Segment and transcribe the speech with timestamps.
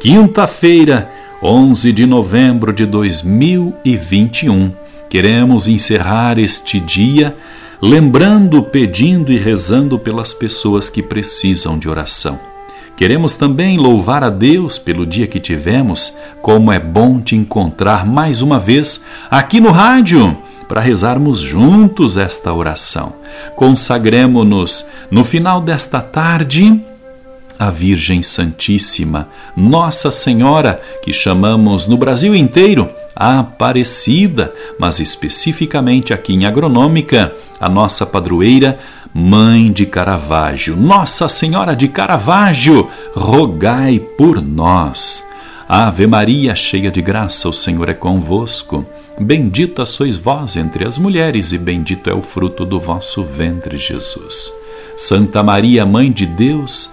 [0.00, 1.10] quinta-feira,
[1.42, 4.72] 11 de novembro de 2021.
[5.10, 7.34] Queremos encerrar este dia
[7.82, 12.38] lembrando, pedindo e rezando pelas pessoas que precisam de oração.
[12.96, 18.40] Queremos também louvar a Deus pelo dia que tivemos, como é bom te encontrar mais
[18.42, 20.36] uma vez aqui no rádio
[20.68, 23.14] para rezarmos juntos esta oração.
[23.56, 26.80] Consagremos-nos no final desta tarde
[27.58, 36.34] a Virgem Santíssima, Nossa Senhora, que chamamos no Brasil inteiro a Aparecida, mas especificamente aqui
[36.34, 38.78] em Agronômica, a nossa padroeira,
[39.12, 40.76] Mãe de Caravaggio.
[40.76, 45.24] Nossa Senhora de Caravaggio, rogai por nós.
[45.68, 48.86] Ave Maria, cheia de graça, o Senhor é convosco.
[49.18, 54.52] Bendita sois vós entre as mulheres, e bendito é o fruto do vosso ventre, Jesus.
[54.96, 56.92] Santa Maria, Mãe de Deus,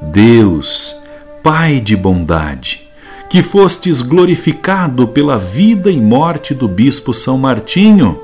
[0.00, 0.96] Deus,
[1.42, 2.88] Pai de bondade,
[3.30, 8.20] que fostes glorificado pela vida e morte do Bispo São Martinho,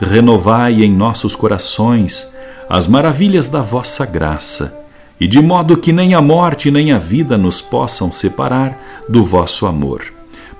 [0.00, 2.28] renovai em nossos corações
[2.68, 4.76] as maravilhas da vossa graça,
[5.20, 9.66] e de modo que nem a morte nem a vida nos possam separar do vosso
[9.66, 10.02] amor.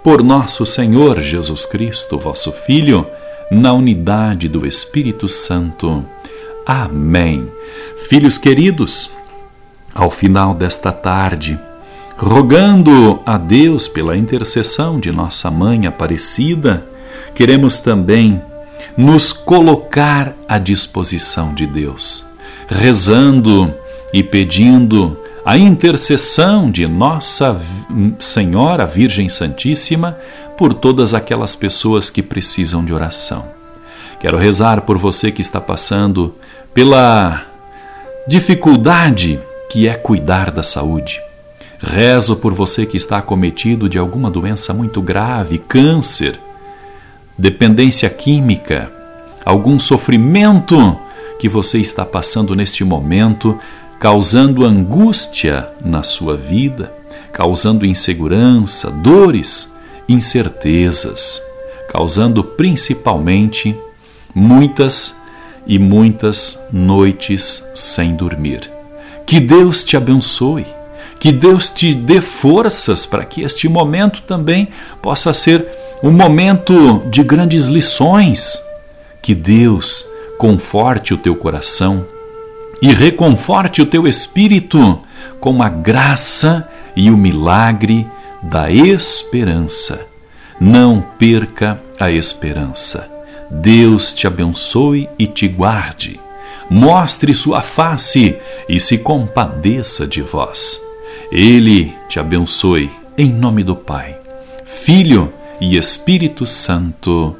[0.02, 3.06] Por nosso Senhor Jesus Cristo, vosso Filho,
[3.50, 6.04] na unidade do Espírito Santo.
[6.64, 7.50] Amém.
[8.08, 9.10] Filhos queridos,
[9.96, 11.58] ao final desta tarde,
[12.18, 16.86] rogando a Deus pela intercessão de nossa mãe Aparecida,
[17.34, 18.40] queremos também
[18.96, 22.26] nos colocar à disposição de Deus,
[22.68, 23.72] rezando
[24.12, 27.58] e pedindo a intercessão de Nossa
[28.18, 30.18] Senhora Virgem Santíssima
[30.58, 33.46] por todas aquelas pessoas que precisam de oração.
[34.20, 36.34] Quero rezar por você que está passando
[36.74, 37.44] pela
[38.26, 39.38] dificuldade
[39.70, 41.20] que é cuidar da saúde.
[41.78, 46.38] Rezo por você que está acometido de alguma doença muito grave, câncer,
[47.36, 48.90] dependência química,
[49.44, 50.98] algum sofrimento
[51.38, 53.58] que você está passando neste momento,
[54.00, 56.92] causando angústia na sua vida,
[57.32, 59.74] causando insegurança, dores,
[60.08, 61.42] incertezas,
[61.88, 63.76] causando principalmente
[64.34, 65.20] muitas
[65.66, 68.75] e muitas noites sem dormir.
[69.26, 70.64] Que Deus te abençoe.
[71.18, 74.68] Que Deus te dê forças para que este momento também
[75.02, 75.66] possa ser
[76.02, 78.62] um momento de grandes lições.
[79.20, 80.06] Que Deus
[80.38, 82.06] conforte o teu coração
[82.80, 85.00] e reconforte o teu espírito
[85.40, 88.06] com a graça e o milagre
[88.42, 90.06] da esperança.
[90.60, 93.10] Não perca a esperança.
[93.50, 96.20] Deus te abençoe e te guarde
[96.70, 98.36] mostre sua face
[98.68, 100.80] e se compadeça de vós.
[101.30, 104.16] Ele te abençoe em nome do Pai,
[104.64, 107.36] Filho e Espírito Santo.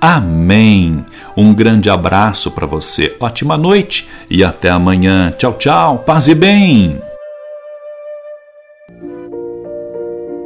[0.00, 1.04] Amém.
[1.36, 5.32] Um grande abraço para você, ótima noite e até amanhã.
[5.36, 7.00] Tchau, tchau, paz e bem.